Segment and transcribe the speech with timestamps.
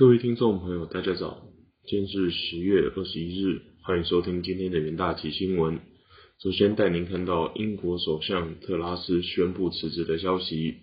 [0.00, 1.42] 各位听众朋友，大家早，
[1.84, 5.78] 今天是十月二十一日，欢迎收听今天的元大旗新闻。
[6.42, 10.76] 首先带您看到英国首相特拉斯宣布辞职的消息。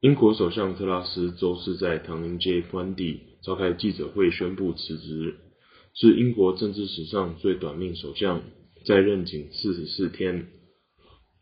[0.00, 5.36] 英国首相特拉斯周四在唐宁街官邸召开记者会宣布辞职，
[5.94, 8.42] 是英国政治史上最短命首相，
[8.84, 10.48] 在任仅四十四天。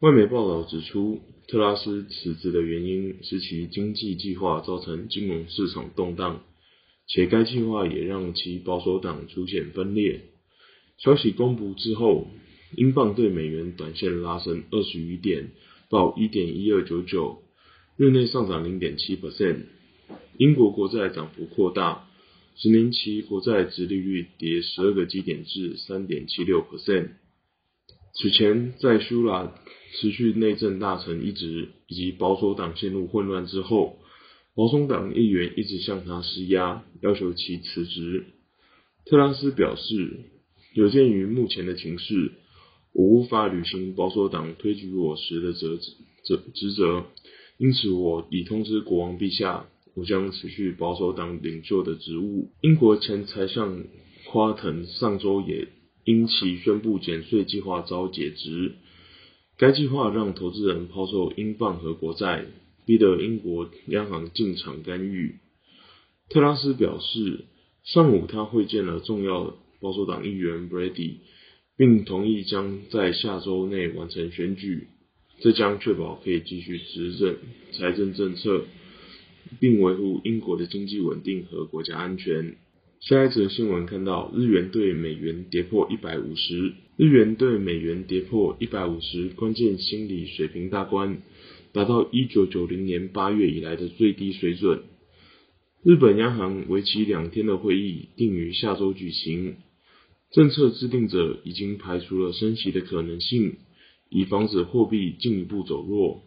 [0.00, 6.45] 外媒报道指出，特拉斯辞职的原因是其经济计划造成金融市场动荡，
[7.09, 10.21] 且该计划也让其保守党出现分裂。
[10.99, 12.29] 消息公布之后，
[12.76, 15.50] 英镑对美元短线拉升二十余点，
[15.89, 17.43] 报一点一二九九，
[17.96, 19.63] 日内上涨零点七 percent。
[20.36, 22.07] 英国国债涨幅扩大，
[22.57, 27.08] 十年期国债殖利率跌十二个基点至三点七六 percent。
[28.14, 29.54] 此前，在苏拉
[29.94, 33.98] 持续内政大臣一职以及保守党陷入混乱之后，
[34.58, 38.25] 保守党议员一直向他施压，要求其辞职。
[39.06, 40.19] 特拉斯表示，
[40.74, 42.33] 有鉴于目前的情势，
[42.92, 45.77] 我无法履行保守党推举我时的责
[46.24, 47.05] 责职责，
[47.56, 52.50] 因此我已通知国王陛下，我将辞去保守党领袖的职务。
[52.61, 53.84] 英国前财相
[54.27, 55.68] 夸腾上周也。
[56.05, 58.77] 因其宣布减税计划遭解职，
[59.58, 62.46] 该计划让投资人抛售英镑和国债，
[62.89, 65.34] 逼得英国央行进场干预。
[66.31, 67.45] 特拉斯表示，
[67.84, 71.17] 上午他会见了重要保守党议员 Brady，
[71.77, 74.86] 并同意将在下周内完成选举，
[75.41, 77.36] 这将确保可以继续执政
[77.72, 78.64] 财政政策，
[79.61, 82.56] 并维护英国的经济稳定和国家安全。
[83.00, 91.20] 下一则新闻看到，日元对美元跌破一百五十，日元对美元跌破一百五十关键心理水平大关，
[91.78, 94.80] 达到一九九零年八月以来的最低水准。
[95.84, 99.54] 日本央行为期两天的会议定于下周举行，
[100.32, 103.58] 政策制定者已经排除了升息的可能性，
[104.10, 106.24] 以防止货币进一步走弱。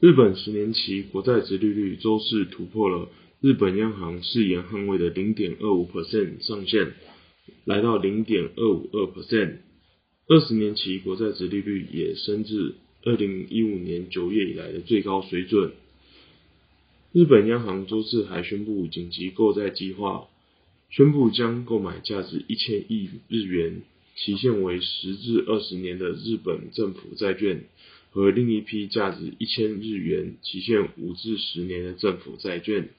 [0.00, 3.08] 日本十年期国债殖利率周四突破了。
[3.40, 6.92] 日本央行誓言捍卫的零点二五 percent 上限，
[7.64, 9.60] 来到零点二五二 percent，
[10.28, 15.72] 二十年期国债殖利率也升至二零一五年九月以来的最高水准。
[17.12, 20.28] 日本央行周四还宣布紧急购债计划，
[20.90, 23.80] 宣布将购买价值一千亿日元、
[24.16, 27.64] 期限为十至二十年的日本政府债券，
[28.10, 32.90] 和另一批价值一千日元、期限五至十年的政府债券。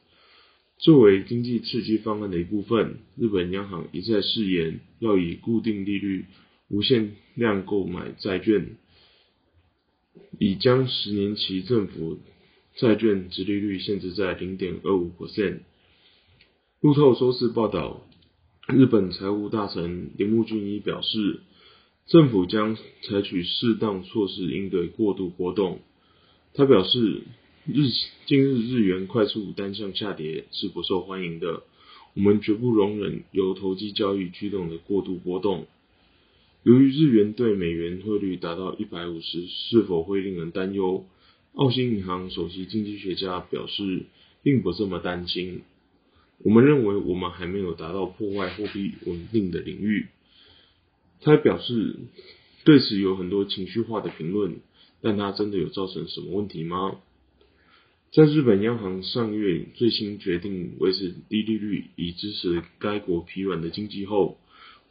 [0.80, 6.26] 作为经济刺激方案的一部分，日本央行一再誓言要以固定利率
[6.70, 8.78] 无限量购买债券，
[10.40, 12.20] 已将十年期政府
[12.76, 15.60] 债券直利率限制在零点二五 percent。
[16.82, 18.02] 路透收视报道，
[18.68, 21.42] 日本财务大臣铃木俊一表示，
[22.08, 25.80] 政府将采取适当措施应对过度波动。
[26.54, 27.24] 他表示。
[27.64, 27.92] 日
[28.26, 31.62] 近日日元快速单向下跌是不受欢迎的，
[32.16, 35.68] 我们绝不容忍由投机交易驱动的过度波动。
[36.64, 41.06] 由于日元对美元汇率达到一百五十，是否会令人担忧？
[41.54, 44.04] 澳新银行首席经济学家表示，
[44.44, 45.62] 并不这么担心。
[46.44, 50.08] 我们认为我们还没有达到破坏货币稳定的领域。
[51.22, 51.96] 他表示，
[52.64, 54.58] 对此有很多情绪化的评论，
[55.02, 57.00] 但它真的有造成什么问题吗？
[58.12, 64.38] 在日本央行上月最新决定维持低利率以支持该国疲软的经济后，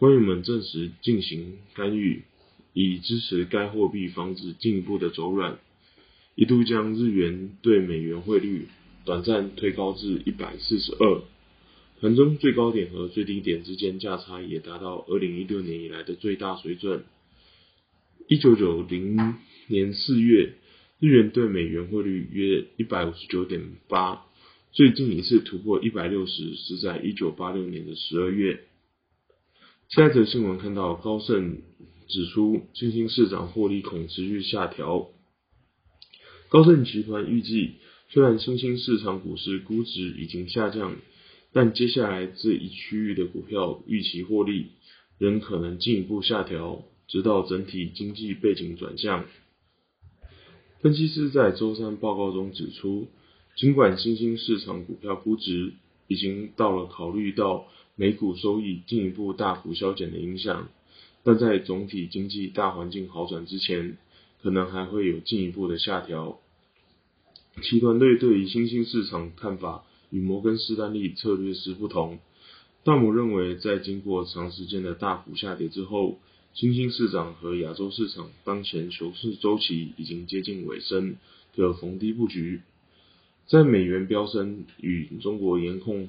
[0.00, 2.22] 官员们证实进行干预，
[2.72, 5.58] 以支持该货币防止进一步的走软，
[6.34, 8.68] 一度将日元对美元汇率
[9.04, 11.22] 短暂推高至一百四十二，
[12.00, 17.04] 盘中最高点和最低点之间价差也达到二零一六年以来的最大水准。
[18.26, 19.36] 一九九零
[19.66, 20.54] 年四月。
[21.02, 24.26] 日元对美元汇率约一百五十九点八，
[24.70, 28.64] 最近一次突破一百六十是在一九八六年的十二月。
[29.90, 31.62] 下一则新闻看到高盛
[32.06, 35.10] 指出，新兴市场获利恐持续下调。
[36.48, 37.72] 高盛集团预计，
[38.08, 40.94] 虽然新兴市场股市估值已经下降，
[41.52, 44.68] 但接下来这一区域的股票预期获利
[45.18, 49.24] 仍可能进一步下调，直到整体经济背景转向。
[50.82, 53.08] 分析师在周三报告中指出，
[53.56, 55.72] 尽管新兴市场股票估值
[56.06, 57.66] 已经到了考虑到
[58.00, 60.70] 每股收益进一步大幅削减的影响，
[61.22, 63.98] 但在总体经济大环境好转之前，
[64.42, 66.40] 可能还会有进一步的下调。
[67.62, 72.20] 其团队对于新兴市场看法与摩根士丹利策略师不同。
[72.84, 76.18] 大姆认为，在经过长时间的大幅下跌之后，
[76.54, 81.16] 新兴市场和亚洲市场当前熊市周期已经接近尾声，
[81.54, 82.62] 可逢低布局。
[83.46, 86.08] 在美元飙升与中国严控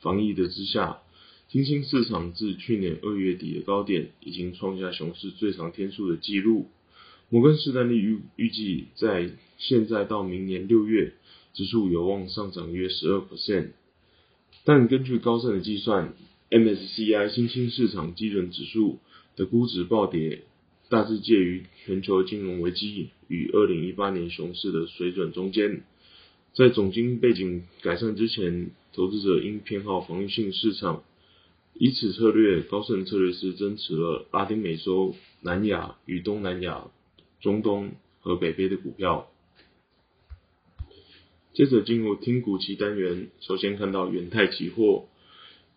[0.00, 1.02] 防疫的之下，
[1.48, 6.68] 新兴市场自去年二月底的高点已经创下熊市最长天数的纪录。
[7.28, 11.12] 摩根士丹利预预计，在现在到明年六月，
[11.54, 13.68] 指数有望上涨约十二 percent。
[14.64, 16.14] 但根据高盛的计算
[16.50, 18.98] ，MSCI 新兴市场基准指数
[19.36, 20.42] 的估值暴跌，
[20.88, 25.84] 大致介于全球金融危机与二零一八年熊市的水准中间。
[26.54, 31.04] 在总经背景改善之前，投资者应偏好防御性市场。
[31.78, 36.88] 以此策略，高盛策略师增持了拉丁美洲、南亚与东南亚。
[37.38, 39.30] 中东和北非的股票。
[41.52, 45.06] 接着进入听股期单元，首先看到元泰期货，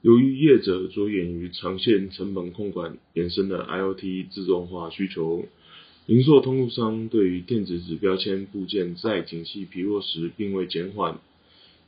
[0.02, 5.46] 由于业者着眼于长线成本控管衍生的 IoT 自动化需求，
[6.06, 11.20] 零售通路商对于电子指标签部件在景气疲弱时并未减缓。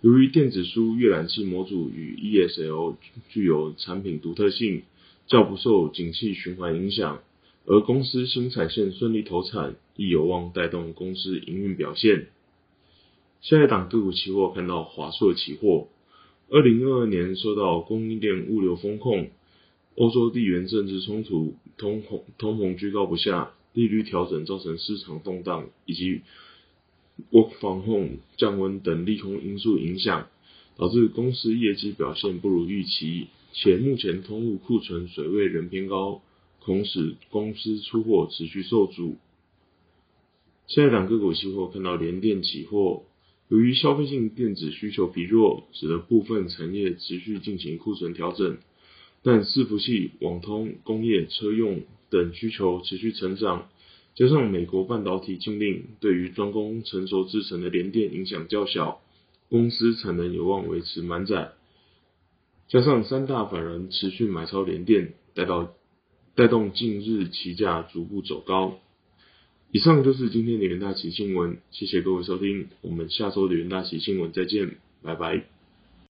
[0.02, 2.96] 由于电子书阅览器模组与 ESL
[3.30, 4.82] 具有产品独特性，
[5.28, 7.22] 较不受景气循环影响。
[7.68, 12.30] 而公司新产线顺利投产，亦有望带动公司营运表现。
[13.42, 15.88] 下一档个股期货看到华硕期货，
[16.50, 19.30] 二零二二年受到供应链物流风控、
[19.96, 26.22] 欧洲地缘政治冲突、通膨通膨居高不下、利率调整造成市场动荡，以及
[27.32, 30.28] work from home 降温等利空因素影响，
[30.78, 36.22] 导致公司业绩表现不如预期，且目前通路库存水位仍偏高。
[36.64, 39.18] 恐使，公司出货持续受阻。
[40.68, 43.04] 下一档个股期货看到联电起货，
[43.50, 48.60] 由于消费性电子需求疲弱，使得部分产业持续进行库存调整，
[49.24, 51.82] 但伺服器、网通、工业、车用
[52.12, 53.68] 等需求持续成长，
[54.16, 59.02] 加上美国半导体禁令对于专攻成熟制程的联电影响较小，
[59.50, 61.54] 公司产能有望维持满载。
[62.68, 65.74] 加上三大法人持续买超联电，带到。
[66.34, 68.80] 带动近日期价逐步走高。
[69.74, 75.61] 以上就是今天的元大旗新闻，谢谢各位收听，我们下周的元大旗新闻再见，拜拜。